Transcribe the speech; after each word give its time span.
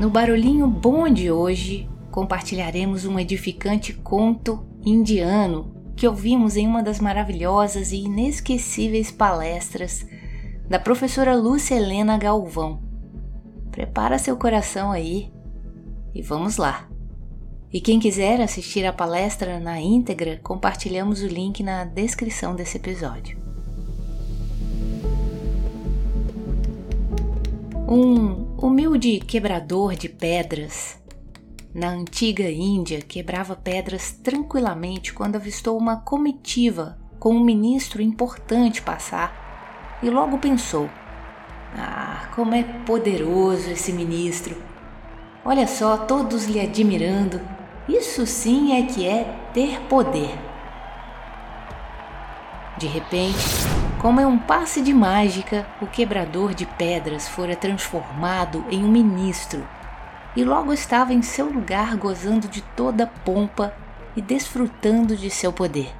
No 0.00 0.08
barulhinho 0.08 0.66
bom 0.66 1.10
de 1.10 1.30
hoje, 1.30 1.86
compartilharemos 2.10 3.04
um 3.04 3.18
edificante 3.18 3.92
conto 3.92 4.64
indiano 4.82 5.74
que 5.94 6.08
ouvimos 6.08 6.56
em 6.56 6.66
uma 6.66 6.82
das 6.82 6.98
maravilhosas 6.98 7.92
e 7.92 7.98
inesquecíveis 8.04 9.10
palestras 9.10 10.06
da 10.66 10.78
professora 10.78 11.36
Lúcia 11.36 11.74
Helena 11.74 12.16
Galvão. 12.16 12.80
Prepara 13.70 14.18
seu 14.18 14.38
coração 14.38 14.90
aí 14.90 15.30
e 16.14 16.22
vamos 16.22 16.56
lá. 16.56 16.88
E 17.70 17.78
quem 17.78 18.00
quiser 18.00 18.40
assistir 18.40 18.86
a 18.86 18.94
palestra 18.94 19.60
na 19.60 19.78
íntegra, 19.78 20.40
compartilhamos 20.42 21.20
o 21.20 21.26
link 21.26 21.62
na 21.62 21.84
descrição 21.84 22.56
desse 22.56 22.78
episódio. 22.78 23.38
Um 27.86 28.49
humilde 28.62 29.20
quebrador 29.20 29.96
de 29.96 30.08
pedras. 30.08 31.00
Na 31.74 31.88
antiga 31.88 32.50
Índia, 32.50 33.00
quebrava 33.00 33.56
pedras 33.56 34.12
tranquilamente 34.12 35.14
quando 35.14 35.36
avistou 35.36 35.78
uma 35.78 35.96
comitiva 35.96 36.98
com 37.18 37.34
um 37.34 37.42
ministro 37.42 38.02
importante 38.02 38.82
passar 38.82 39.98
e 40.02 40.10
logo 40.10 40.38
pensou: 40.38 40.90
Ah, 41.74 42.28
como 42.34 42.54
é 42.54 42.62
poderoso 42.62 43.70
esse 43.70 43.92
ministro! 43.92 44.60
Olha 45.42 45.66
só, 45.66 45.96
todos 45.96 46.44
lhe 46.44 46.60
admirando. 46.60 47.40
Isso 47.88 48.26
sim 48.26 48.72
é 48.74 48.82
que 48.82 49.06
é 49.06 49.24
ter 49.54 49.80
poder. 49.88 50.38
De 52.76 52.86
repente, 52.86 53.38
como 54.00 54.18
é 54.18 54.26
um 54.26 54.38
passe 54.38 54.80
de 54.80 54.94
mágica, 54.94 55.66
o 55.78 55.86
quebrador 55.86 56.54
de 56.54 56.64
pedras 56.64 57.28
fora 57.28 57.54
transformado 57.54 58.64
em 58.70 58.82
um 58.82 58.88
ministro 58.88 59.62
e 60.34 60.42
logo 60.42 60.72
estava 60.72 61.12
em 61.12 61.20
seu 61.20 61.52
lugar 61.52 61.96
gozando 61.96 62.48
de 62.48 62.62
toda 62.62 63.06
pompa 63.06 63.74
e 64.16 64.22
desfrutando 64.22 65.14
de 65.14 65.28
seu 65.28 65.52
poder. 65.52 65.94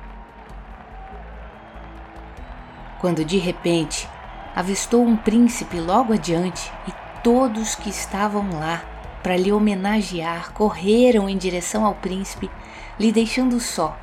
Quando 3.03 3.23
de 3.23 3.37
repente 3.37 4.09
avistou 4.57 5.05
um 5.05 5.15
príncipe 5.17 5.79
logo 5.79 6.15
adiante 6.15 6.73
e 6.89 6.93
todos 7.23 7.75
que 7.75 7.91
estavam 7.91 8.49
lá 8.59 8.83
para 9.23 9.37
lhe 9.37 9.53
homenagear 9.53 10.55
correram 10.55 11.29
em 11.29 11.37
direção 11.37 11.85
ao 11.85 11.95
príncipe, 11.95 12.51
lhe 12.99 13.13
deixando 13.13 13.61
só. 13.61 13.95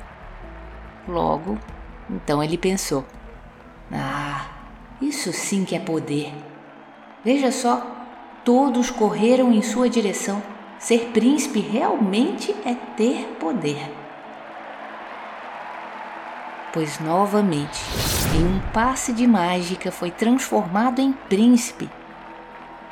Logo, 1.08 1.58
então 2.08 2.40
ele 2.40 2.56
pensou: 2.56 3.04
ah, 3.92 4.46
isso 5.00 5.32
sim 5.32 5.64
que 5.64 5.74
é 5.74 5.78
poder. 5.78 6.34
Veja 7.24 7.50
só, 7.50 7.86
todos 8.44 8.90
correram 8.90 9.52
em 9.52 9.62
sua 9.62 9.88
direção. 9.88 10.42
Ser 10.78 11.10
príncipe 11.12 11.60
realmente 11.60 12.54
é 12.64 12.74
ter 12.96 13.36
poder. 13.40 13.90
Pois 16.72 17.00
novamente, 17.00 17.80
em 18.36 18.44
um 18.44 18.60
passe 18.72 19.12
de 19.12 19.26
mágica, 19.26 19.90
foi 19.90 20.10
transformado 20.10 21.00
em 21.00 21.12
príncipe, 21.12 21.90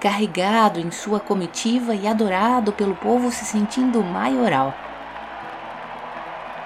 carregado 0.01 0.81
em 0.81 0.91
sua 0.91 1.21
comitiva 1.21 1.95
e 1.95 2.09
adorado 2.09 2.73
pelo 2.73 2.97
povo 2.97 3.31
se 3.31 3.45
sentindo 3.45 4.03
maioral. 4.03 4.75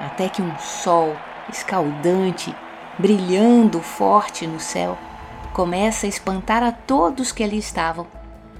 Até 0.01 0.29
que 0.29 0.41
um 0.41 0.57
sol 0.59 1.17
escaldante 1.51 2.55
brilhando 3.01 3.81
forte 3.81 4.47
no 4.47 4.61
céu, 4.61 4.99
começa 5.55 6.05
a 6.05 6.09
espantar 6.09 6.63
a 6.63 6.71
todos 6.71 7.33
que 7.33 7.43
ali 7.43 7.57
estavam, 7.57 8.07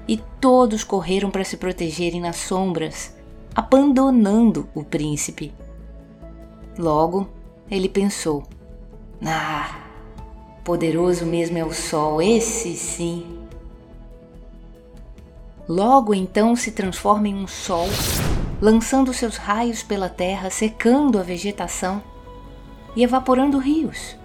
e 0.07 0.17
todos 0.17 0.83
correram 0.83 1.29
para 1.29 1.43
se 1.43 1.57
protegerem 1.57 2.19
nas 2.19 2.37
sombras, 2.37 3.15
abandonando 3.53 4.67
o 4.73 4.83
príncipe. 4.83 5.53
Logo, 6.77 7.29
ele 7.69 7.87
pensou: 7.87 8.43
Ah, 9.23 9.79
poderoso 10.63 11.23
mesmo 11.25 11.59
é 11.59 11.63
o 11.63 11.71
sol, 11.71 12.19
esse 12.19 12.75
sim. 12.75 13.37
Logo 15.69 16.15
então 16.15 16.55
se 16.55 16.71
transforma 16.71 17.27
em 17.27 17.35
um 17.35 17.47
sol, 17.47 17.87
lançando 18.59 19.13
seus 19.13 19.37
raios 19.37 19.83
pela 19.83 20.09
terra, 20.09 20.49
secando 20.49 21.19
a 21.19 21.23
vegetação 21.23 22.01
e 22.95 23.03
evaporando 23.03 23.59
rios 23.59 24.19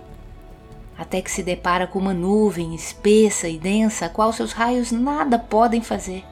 até 0.99 1.21
que 1.21 1.31
se 1.31 1.43
depara 1.43 1.87
com 1.87 1.99
uma 1.99 2.15
nuvem 2.15 2.75
espessa 2.75 3.49
e 3.49 3.59
densa, 3.59 4.07
a 4.07 4.09
qual 4.09 4.33
seus 4.33 4.53
raios 4.53 4.91
nada 4.91 5.39
podem 5.39 5.83
fazer, 5.83 6.25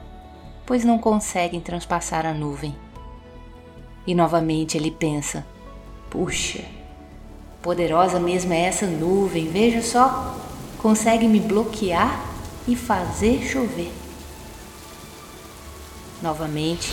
pois 0.65 0.83
não 0.83 0.97
conseguem 0.97 1.61
transpassar 1.61 2.25
a 2.25 2.33
nuvem. 2.33 2.75
E 4.07 4.15
novamente 4.15 4.77
ele 4.77 4.89
pensa: 4.89 5.45
puxa, 6.09 6.63
poderosa 7.61 8.19
mesmo 8.19 8.53
é 8.53 8.61
essa 8.61 8.87
nuvem, 8.87 9.47
veja 9.47 9.81
só, 9.81 10.35
consegue 10.79 11.27
me 11.27 11.39
bloquear 11.39 12.25
e 12.67 12.75
fazer 12.75 13.43
chover. 13.43 13.91
Novamente, 16.21 16.91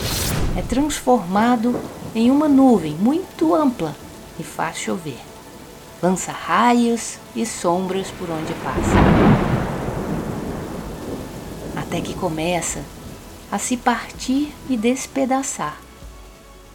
é 0.58 0.62
transformado 0.62 1.80
em 2.14 2.30
uma 2.30 2.48
nuvem 2.48 2.92
muito 2.92 3.54
ampla 3.54 3.96
e 4.38 4.42
faz 4.42 4.76
chover 4.76 5.31
lança 6.02 6.32
raios 6.32 7.18
e 7.34 7.46
sombras 7.46 8.10
por 8.10 8.28
onde 8.28 8.52
passa. 8.54 8.96
Até 11.76 12.00
que 12.00 12.12
começa 12.14 12.84
a 13.50 13.56
se 13.58 13.76
partir 13.76 14.52
e 14.68 14.76
despedaçar. 14.76 15.80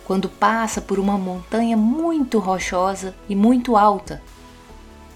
Quando 0.05 0.29
passa 0.29 0.79
por 0.79 0.97
uma 0.97 1.17
montanha 1.17 1.75
muito 1.75 2.39
rochosa 2.39 3.13
e 3.27 3.35
muito 3.35 3.75
alta, 3.75 4.23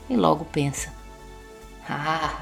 e 0.10 0.18
logo 0.18 0.44
pensa: 0.44 0.94
Ah, 1.90 2.42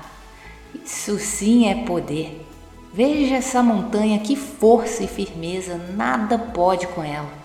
isso 0.83 1.19
sim 1.19 1.67
é 1.67 1.85
poder. 1.85 2.43
Veja 2.91 3.35
essa 3.35 3.61
montanha, 3.61 4.17
que 4.17 4.35
força 4.35 5.03
e 5.03 5.07
firmeza, 5.07 5.77
nada 5.95 6.39
pode 6.39 6.87
com 6.87 7.03
ela. 7.03 7.38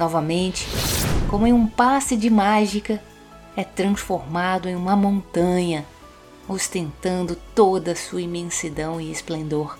Novamente, 0.00 0.66
como 1.28 1.46
em 1.46 1.52
um 1.52 1.66
passe 1.66 2.16
de 2.16 2.30
mágica, 2.30 3.02
é 3.54 3.62
transformado 3.62 4.66
em 4.66 4.74
uma 4.74 4.96
montanha, 4.96 5.84
ostentando 6.48 7.36
toda 7.54 7.92
a 7.92 7.94
sua 7.94 8.22
imensidão 8.22 8.98
e 8.98 9.12
esplendor. 9.12 9.78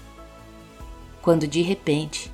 Quando 1.22 1.48
de 1.48 1.62
repente 1.62 2.30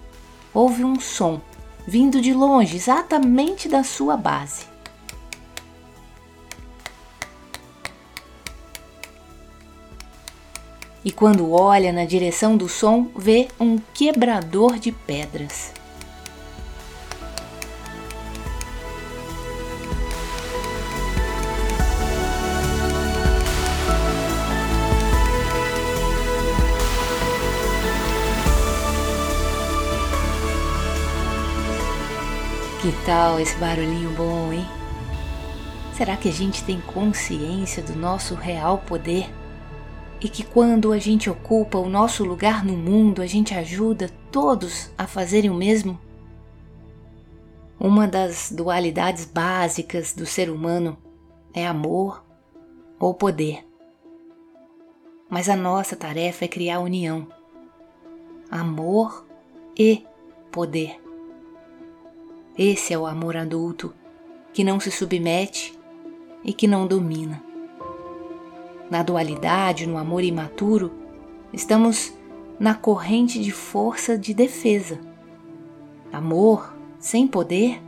houve 0.52 0.82
um 0.82 0.98
som 0.98 1.40
vindo 1.86 2.20
de 2.20 2.34
longe, 2.34 2.74
exatamente 2.74 3.68
da 3.68 3.84
sua 3.84 4.16
base. 4.16 4.64
E 11.04 11.12
quando 11.12 11.52
olha 11.52 11.92
na 11.92 12.04
direção 12.04 12.56
do 12.56 12.68
som, 12.68 13.12
vê 13.14 13.46
um 13.60 13.78
quebrador 13.94 14.76
de 14.76 14.90
pedras. 14.90 15.75
Que 32.80 32.92
tal 33.04 33.40
esse 33.40 33.56
barulhinho 33.56 34.10
bom, 34.10 34.52
hein? 34.52 34.66
Será 35.94 36.16
que 36.16 36.28
a 36.28 36.32
gente 36.32 36.62
tem 36.62 36.78
consciência 36.80 37.82
do 37.82 37.96
nosso 37.96 38.34
real 38.34 38.78
poder? 38.78 39.32
E 40.20 40.28
que 40.28 40.44
quando 40.44 40.92
a 40.92 40.98
gente 40.98 41.30
ocupa 41.30 41.78
o 41.78 41.88
nosso 41.88 42.22
lugar 42.22 42.64
no 42.64 42.74
mundo, 42.76 43.22
a 43.22 43.26
gente 43.26 43.54
ajuda 43.54 44.10
todos 44.30 44.90
a 44.96 45.06
fazerem 45.06 45.50
o 45.50 45.54
mesmo? 45.54 45.98
Uma 47.80 48.06
das 48.06 48.52
dualidades 48.52 49.24
básicas 49.24 50.12
do 50.12 50.26
ser 50.26 50.50
humano 50.50 50.96
é 51.54 51.66
amor 51.66 52.24
ou 53.00 53.14
poder. 53.14 53.66
Mas 55.30 55.48
a 55.48 55.56
nossa 55.56 55.96
tarefa 55.96 56.44
é 56.44 56.48
criar 56.48 56.80
união. 56.80 57.26
amor 58.50 59.26
e 59.76 60.04
poder. 60.52 61.05
Esse 62.58 62.94
é 62.94 62.98
o 62.98 63.06
amor 63.06 63.36
adulto 63.36 63.94
que 64.52 64.64
não 64.64 64.80
se 64.80 64.90
submete 64.90 65.78
e 66.42 66.52
que 66.52 66.66
não 66.66 66.86
domina. 66.86 67.42
Na 68.90 69.02
dualidade, 69.02 69.86
no 69.86 69.98
amor 69.98 70.22
imaturo, 70.22 70.90
estamos 71.52 72.14
na 72.58 72.74
corrente 72.74 73.42
de 73.42 73.50
força 73.50 74.16
de 74.16 74.32
defesa. 74.32 74.98
Amor 76.10 76.74
sem 76.98 77.26
poder 77.26 77.82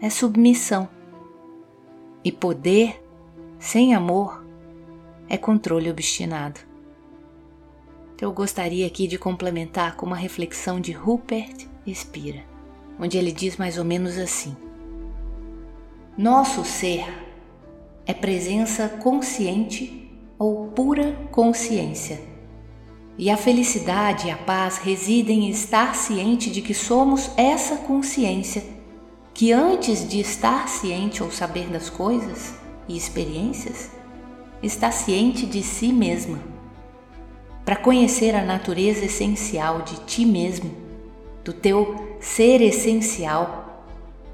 é 0.00 0.10
submissão. 0.10 0.88
E 2.22 2.30
poder 2.30 3.02
sem 3.58 3.94
amor 3.94 4.44
é 5.28 5.38
controle 5.38 5.90
obstinado. 5.90 6.60
Eu 8.20 8.32
gostaria 8.32 8.86
aqui 8.86 9.06
de 9.06 9.16
complementar 9.16 9.96
com 9.96 10.04
uma 10.04 10.16
reflexão 10.16 10.80
de 10.80 10.92
Rupert 10.92 11.66
Spira, 11.86 12.44
onde 12.98 13.16
ele 13.16 13.32
diz 13.32 13.56
mais 13.56 13.78
ou 13.78 13.84
menos 13.84 14.18
assim: 14.18 14.56
Nosso 16.16 16.64
ser 16.64 17.04
é 18.06 18.14
presença 18.14 18.88
consciente 18.88 20.10
ou 20.38 20.68
pura 20.68 21.12
consciência. 21.30 22.20
E 23.16 23.30
a 23.30 23.36
felicidade 23.36 24.28
e 24.28 24.30
a 24.30 24.36
paz 24.36 24.78
residem 24.78 25.46
em 25.46 25.50
estar 25.50 25.94
ciente 25.94 26.50
de 26.50 26.62
que 26.62 26.72
somos 26.72 27.30
essa 27.36 27.76
consciência 27.76 28.62
que 29.34 29.52
antes 29.52 30.08
de 30.08 30.18
estar 30.18 30.68
ciente 30.68 31.22
ou 31.22 31.30
saber 31.30 31.68
das 31.68 31.88
coisas 31.88 32.54
e 32.88 32.96
experiências, 32.96 33.88
está 34.60 34.90
ciente 34.90 35.46
de 35.46 35.62
si 35.62 35.92
mesma. 35.92 36.40
Para 37.64 37.76
conhecer 37.76 38.34
a 38.34 38.44
natureza 38.44 39.04
essencial 39.04 39.82
de 39.82 39.96
ti 40.06 40.24
mesmo, 40.24 40.74
do 41.44 41.52
teu 41.52 42.07
ser 42.20 42.60
essencial, 42.60 43.84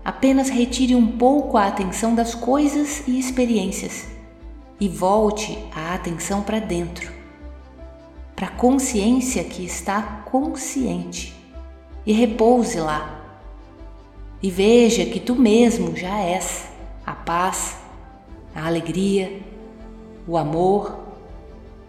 apenas 0.05 0.49
retire 0.49 0.95
um 0.95 1.07
pouco 1.07 1.57
a 1.57 1.67
atenção 1.67 2.15
das 2.15 2.35
coisas 2.35 3.07
e 3.07 3.19
experiências 3.19 4.07
e 4.81 4.89
volte 4.89 5.59
a 5.75 5.95
atenção 5.95 6.43
para 6.43 6.59
dentro, 6.59 7.13
para 8.35 8.49
a 8.49 8.51
consciência 8.51 9.45
que 9.45 9.65
está 9.65 10.03
consciente 10.25 11.35
e 12.05 12.13
repouse 12.13 12.79
lá. 12.79 13.21
E 14.43 14.51
veja 14.51 15.07
que 15.07 15.21
tu 15.21 15.35
mesmo 15.35 15.97
já 15.97 16.19
és 16.21 16.69
a 17.07 17.13
paz, 17.13 17.79
a 18.55 18.67
alegria, 18.67 19.41
o 20.27 20.37
amor 20.37 20.99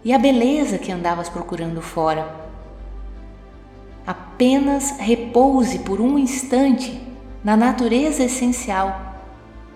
e 0.04 0.12
a 0.12 0.18
beleza 0.18 0.78
que 0.78 0.92
andavas 0.92 1.28
procurando 1.28 1.82
fora. 1.82 2.45
Apenas 4.36 4.90
repouse 4.98 5.78
por 5.78 5.98
um 5.98 6.18
instante 6.18 7.00
na 7.42 7.56
natureza 7.56 8.22
essencial, 8.22 9.16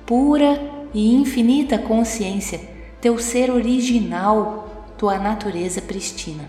pura 0.04 0.60
e 0.92 1.14
infinita 1.14 1.78
consciência, 1.78 2.60
teu 3.00 3.16
ser 3.16 3.50
original, 3.50 4.92
tua 4.98 5.18
natureza 5.18 5.80
pristina. 5.80 6.46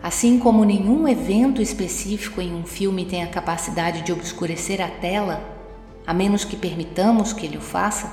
Assim 0.00 0.38
como 0.38 0.64
nenhum 0.64 1.08
evento 1.08 1.60
específico 1.60 2.40
em 2.40 2.54
um 2.54 2.62
filme 2.62 3.04
tem 3.04 3.24
a 3.24 3.26
capacidade 3.26 4.02
de 4.02 4.12
obscurecer 4.12 4.80
a 4.80 4.86
tela, 4.86 5.42
a 6.06 6.14
menos 6.14 6.44
que 6.44 6.54
permitamos 6.54 7.32
que 7.32 7.46
ele 7.46 7.56
o 7.56 7.60
faça, 7.60 8.12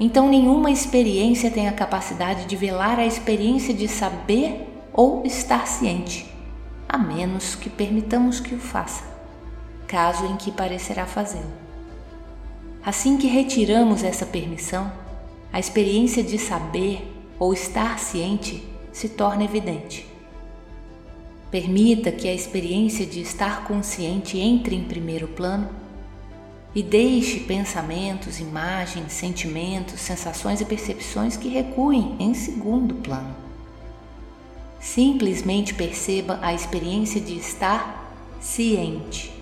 então, 0.00 0.28
nenhuma 0.28 0.72
experiência 0.72 1.52
tem 1.52 1.68
a 1.68 1.72
capacidade 1.72 2.46
de 2.46 2.56
velar 2.56 2.98
a 2.98 3.06
experiência 3.06 3.72
de 3.72 3.86
saber 3.86 4.66
ou 4.92 5.24
estar 5.24 5.68
ciente, 5.68 6.31
a 6.92 6.98
menos 6.98 7.54
que 7.54 7.70
permitamos 7.70 8.38
que 8.38 8.54
o 8.54 8.58
faça, 8.58 9.02
caso 9.86 10.26
em 10.26 10.36
que 10.36 10.52
parecerá 10.52 11.06
fazê-lo. 11.06 11.50
Assim 12.84 13.16
que 13.16 13.26
retiramos 13.26 14.04
essa 14.04 14.26
permissão, 14.26 14.92
a 15.50 15.58
experiência 15.58 16.22
de 16.22 16.36
saber 16.36 17.10
ou 17.38 17.54
estar 17.54 17.98
ciente 17.98 18.62
se 18.92 19.08
torna 19.08 19.42
evidente. 19.42 20.06
Permita 21.50 22.12
que 22.12 22.28
a 22.28 22.34
experiência 22.34 23.06
de 23.06 23.22
estar 23.22 23.64
consciente 23.64 24.38
entre 24.38 24.76
em 24.76 24.84
primeiro 24.84 25.28
plano 25.28 25.70
e 26.74 26.82
deixe 26.82 27.40
pensamentos, 27.40 28.38
imagens, 28.38 29.12
sentimentos, 29.12 29.98
sensações 29.98 30.60
e 30.60 30.66
percepções 30.66 31.38
que 31.38 31.48
recuem 31.48 32.16
em 32.18 32.34
segundo 32.34 32.96
plano. 32.96 33.51
Simplesmente 34.82 35.72
perceba 35.74 36.40
a 36.42 36.52
experiência 36.52 37.20
de 37.20 37.38
estar 37.38 38.12
ciente. 38.40 39.32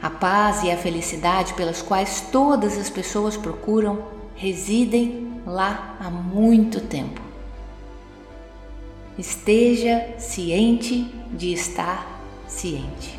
A 0.00 0.10
paz 0.10 0.62
e 0.62 0.70
a 0.70 0.76
felicidade 0.76 1.54
pelas 1.54 1.80
quais 1.80 2.20
todas 2.30 2.76
as 2.76 2.90
pessoas 2.90 3.34
procuram 3.34 4.04
residem 4.34 5.40
lá 5.46 5.96
há 5.98 6.10
muito 6.10 6.82
tempo. 6.82 7.18
Esteja 9.18 10.18
ciente 10.18 11.10
de 11.32 11.54
estar 11.54 12.20
ciente. 12.46 13.18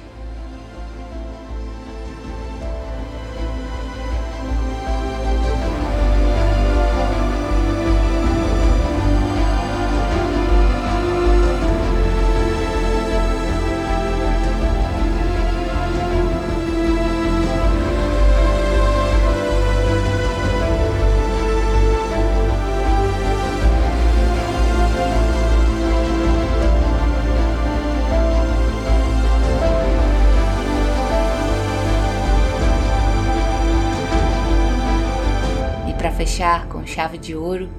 Fechar 36.17 36.67
com 36.67 36.83
chave 36.83 37.15
de 37.19 37.35
ouro 37.35 37.69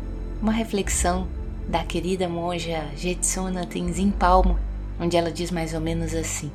uma 0.41 0.53
reflexão 0.53 1.27
da 1.69 1.83
querida 1.83 2.29
monja 2.29 2.87
Jetsuna 2.97 3.67
Tenzin 3.67 4.13
Palmo, 4.13 4.57
onde 5.01 5.17
ela 5.17 5.33
diz 5.33 5.51
mais 5.51 5.75
ou 5.75 5.81
menos 5.81 6.15
assim: 6.15 6.49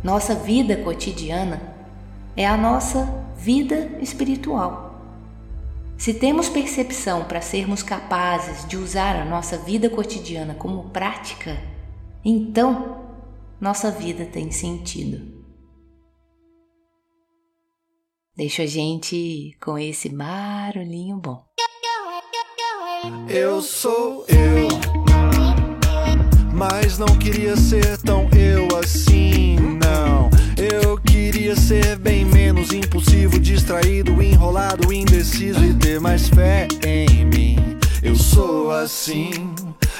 Nossa 0.00 0.32
vida 0.32 0.76
cotidiana 0.76 1.60
é 2.36 2.46
a 2.46 2.56
nossa 2.56 3.12
vida 3.36 3.90
espiritual. 4.00 5.02
Se 5.98 6.14
temos 6.14 6.48
percepção 6.48 7.24
para 7.24 7.40
sermos 7.40 7.82
capazes 7.82 8.64
de 8.68 8.76
usar 8.76 9.16
a 9.16 9.24
nossa 9.24 9.58
vida 9.58 9.90
cotidiana 9.90 10.54
como 10.54 10.84
prática, 10.90 11.58
então 12.24 12.98
nossa 13.60 13.90
vida 13.90 14.24
tem 14.24 14.52
sentido. 14.52 15.41
Deixa 18.34 18.62
a 18.62 18.66
gente 18.66 19.54
com 19.62 19.78
esse 19.78 20.08
barulhinho 20.08 21.18
bom. 21.18 21.44
Eu 23.28 23.60
sou 23.60 24.24
eu, 24.26 24.68
mas 26.54 26.96
não 26.96 27.08
queria 27.18 27.54
ser 27.58 27.98
tão 27.98 28.30
eu 28.30 28.74
assim, 28.78 29.56
não. 29.84 30.30
Eu 30.56 30.96
queria 30.96 31.54
ser 31.54 31.98
bem 31.98 32.24
menos 32.24 32.72
impulsivo, 32.72 33.38
distraído, 33.38 34.22
enrolado, 34.22 34.90
indeciso 34.90 35.62
e 35.62 35.74
ter 35.74 36.00
mais 36.00 36.30
fé 36.30 36.66
em 36.86 37.26
mim. 37.26 37.56
Eu 38.02 38.16
sou 38.16 38.70
assim. 38.70 39.30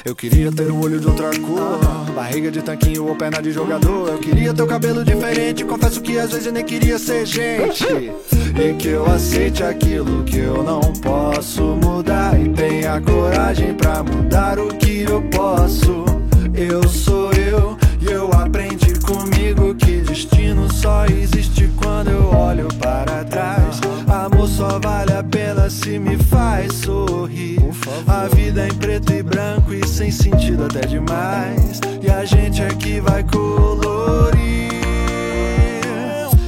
Eu 0.04 0.16
queria 0.16 0.50
ter 0.50 0.68
o 0.68 0.82
olho 0.82 0.98
de 0.98 1.06
outra 1.06 1.30
cor, 1.38 1.78
barriga 2.12 2.50
de 2.50 2.60
tanquinho 2.60 3.06
ou 3.06 3.14
perna 3.14 3.40
de 3.40 3.52
jogador. 3.52 4.08
Eu 4.08 4.18
queria 4.18 4.52
ter 4.52 4.62
o 4.62 4.66
cabelo 4.66 5.04
diferente, 5.04 5.64
confesso 5.64 6.00
que 6.00 6.18
às 6.18 6.32
vezes 6.32 6.46
eu 6.46 6.52
nem 6.52 6.64
queria 6.64 6.98
ser 6.98 7.24
gente. 7.24 7.86
E 7.86 8.74
que 8.78 8.88
eu 8.88 9.06
aceite 9.06 9.62
aquilo 9.62 10.24
que 10.24 10.38
eu 10.38 10.64
não 10.64 10.80
posso 10.94 11.62
mudar. 11.76 12.38
E 12.40 12.48
tenha 12.48 13.00
coragem 13.00 13.74
pra 13.74 14.02
mudar 14.02 14.58
o 14.58 14.74
que 14.74 15.02
eu 15.02 15.22
posso. 15.30 16.04
Eu 16.52 16.82
sou 16.88 17.32
eu 17.34 17.78
e 18.00 18.06
eu 18.10 18.28
aprendi 18.32 18.98
comigo 18.98 19.72
que 19.76 20.00
destino 20.00 20.72
só 20.72 21.06
existe 21.06 21.70
quando 21.80 22.10
eu 22.10 22.24
olho 22.26 22.66
para 22.80 23.22
trás. 23.24 23.81
Amor 24.22 24.46
só 24.46 24.78
vale 24.78 25.12
a 25.14 25.24
pena 25.24 25.68
se 25.68 25.98
me 25.98 26.16
faz 26.16 26.74
sorrir. 26.74 27.58
A 28.06 28.28
vida 28.28 28.62
é 28.62 28.68
em 28.68 28.74
preto 28.74 29.12
e 29.12 29.20
branco 29.20 29.74
e 29.74 29.84
sem 29.84 30.12
sentido 30.12 30.66
até 30.66 30.82
demais. 30.86 31.80
E 32.00 32.08
a 32.08 32.24
gente 32.24 32.62
aqui 32.62 33.00
vai 33.00 33.24
colorir. 33.24 34.70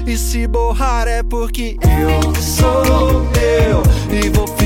E 0.06 0.16
se 0.16 0.46
borrar 0.46 1.08
é 1.08 1.24
porque 1.24 1.76
eu 1.82 2.34
sou 2.40 3.26
eu. 3.40 3.82
E 4.08 4.28
vou 4.28 4.46
ficar 4.46 4.63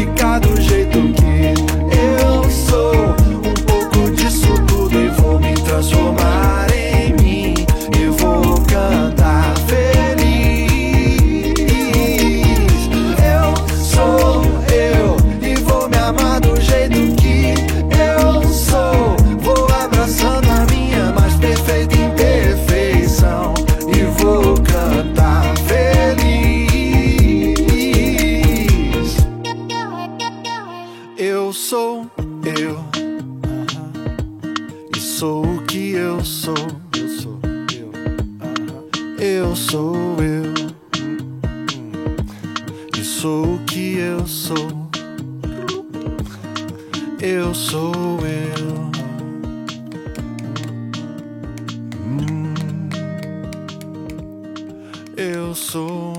sou 35.18 35.44
o 35.44 35.62
que 35.64 35.94
eu 35.94 36.25
sou. 36.25 36.54
Eu 36.96 37.08
sou 37.08 37.40
eu. 37.75 37.90
Eu 39.18 39.56
sou 39.56 39.96
eu. 40.22 40.54
E 42.96 43.04
sou 43.04 43.56
o 43.56 43.58
que 43.64 43.98
eu 43.98 44.25
sou. 44.28 44.88
Eu 47.20 47.52
sou 47.52 47.92
eu. 48.20 48.90
Hum. 52.06 52.54
Eu 55.16 55.52
sou 55.52 56.14